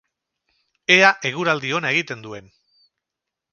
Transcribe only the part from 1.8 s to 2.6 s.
ona egiten duen!